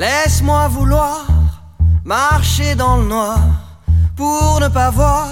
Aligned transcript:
Laisse-moi 0.00 0.66
vouloir 0.68 1.26
marcher 2.06 2.74
dans 2.74 2.96
le 2.96 3.04
noir 3.04 3.38
pour 4.16 4.58
ne 4.58 4.68
pas 4.68 4.88
voir, 4.88 5.28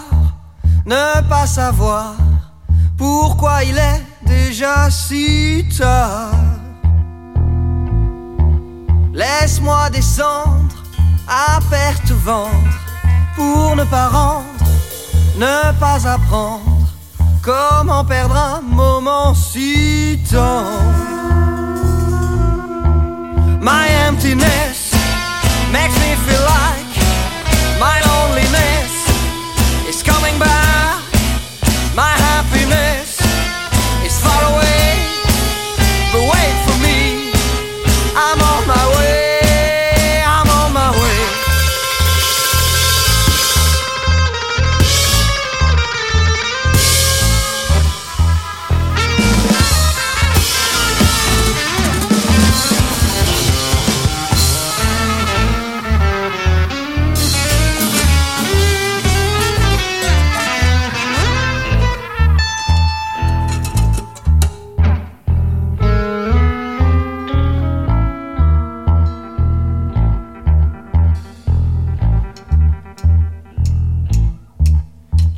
ne 0.85 1.27
pas 1.27 1.47
savoir 1.47 2.17
pourquoi 2.99 3.65
il 3.65 3.79
est 3.79 4.03
déjà 4.27 4.91
si 4.91 5.65
tard. 5.79 6.35
Laisse-moi 9.15 9.89
descendre 9.89 10.77
à 11.27 11.61
perte 11.71 12.11
ventre 12.11 12.79
pour 13.37 13.75
ne 13.75 13.85
pas 13.85 14.09
rendre, 14.09 14.67
ne 15.39 15.73
pas 15.81 16.07
apprendre 16.07 16.89
comment 17.41 18.05
perdre 18.05 18.37
un 18.37 18.61
moment 18.61 19.33
si 19.33 20.23
tendre. 20.31 20.88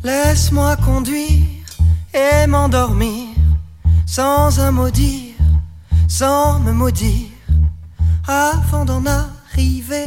Laisse-moi 0.03 0.77
conduire 0.77 1.45
et 2.15 2.47
m'endormir 2.47 3.27
sans 4.07 4.59
un 4.59 4.73
mot 4.73 4.89
sans 6.09 6.59
me 6.59 6.73
maudire, 6.73 7.29
avant 8.27 8.85
d'en 8.85 9.05
arriver 9.07 10.07